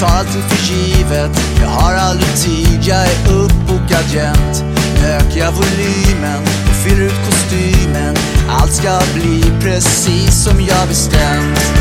[0.00, 1.30] Jag tar allting för givet.
[1.60, 4.64] Jag har aldrig tid, jag är uppbokad jämt.
[5.00, 8.16] Nu ökar jag volymen och fyller ut kostymen.
[8.48, 11.72] Allt ska bli precis som jag bestämt.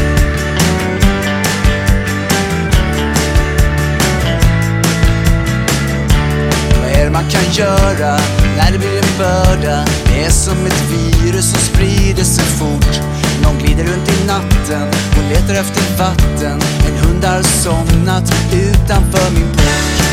[6.81, 8.19] Vad är det man kan göra
[8.57, 9.85] när det blir en börda?
[10.05, 13.01] Det är som ett virus som sprider sig fort.
[13.43, 16.61] Någon glider runt i natten letar efter vatten.
[16.87, 20.04] En hund har somnat utanför min port.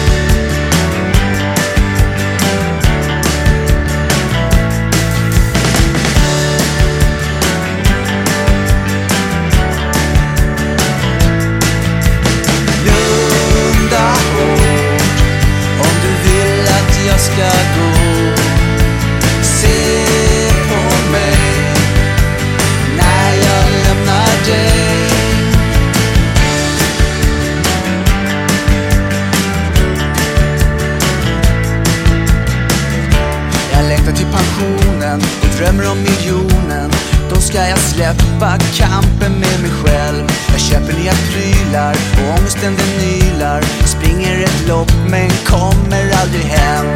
[35.62, 36.90] drömmer om miljonen.
[37.30, 40.28] Då ska jag släppa kampen med mig själv.
[40.50, 46.86] Jag köper nya prylar och ångesten den nylar Springer ett lopp men kommer aldrig hem.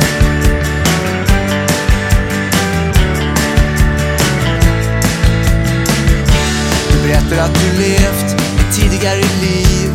[6.90, 9.90] Du berättar att du levt ett tidigare liv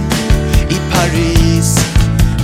[0.70, 1.80] i Paris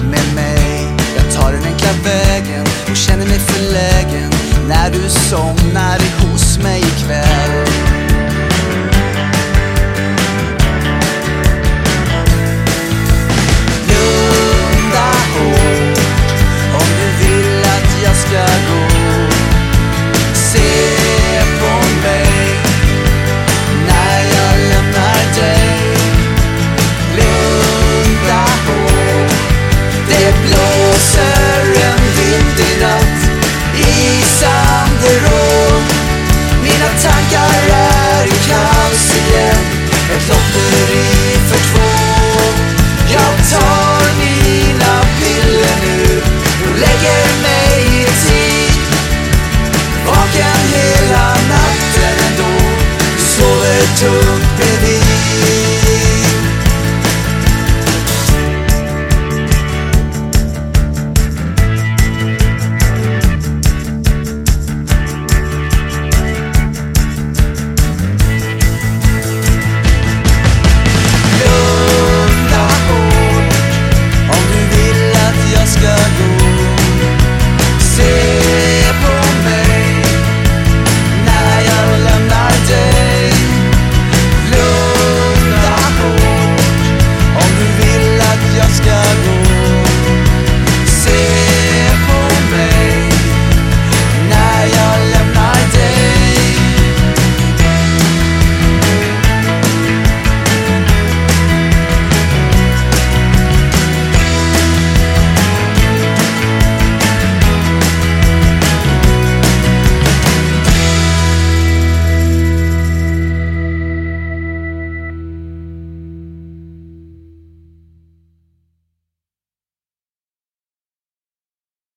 [0.03, 0.87] med mig.
[1.17, 4.31] Jag tar den enkla vägen och känner mig förlägen.
[4.67, 5.97] När du somnar
[53.99, 54.96] took